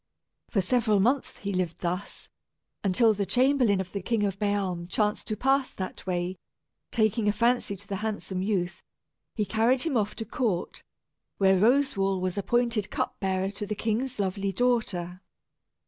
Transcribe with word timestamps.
For 0.49 0.61
several 0.61 0.99
months 0.99 1.37
he 1.37 1.53
lived 1.53 1.81
thus, 1.81 2.27
until 2.83 3.13
the 3.13 3.23
chamberlain 3.27 3.79
of 3.79 3.91
the 3.91 4.01
King 4.01 4.23
of 4.23 4.39
Bealm 4.39 4.87
chanced 4.89 5.27
to 5.27 5.37
pass 5.37 5.71
that 5.73 6.07
way. 6.07 6.37
Taking 6.89 7.27
a 7.27 7.31
fancy 7.31 7.75
to 7.75 7.87
the 7.87 7.97
handsome 7.97 8.41
youth, 8.41 8.81
he 9.35 9.45
carried 9.45 9.81
him 9.83 9.95
off 9.95 10.15
to 10.15 10.25
court, 10.25 10.81
where 11.37 11.55
Roswal 11.55 12.19
was 12.19 12.35
appointed 12.35 12.89
cup 12.89 13.19
bearer 13.19 13.51
to 13.51 13.67
the 13.67 13.75
king's 13.75 14.17
lovely 14.19 14.51
daughter. 14.51 15.21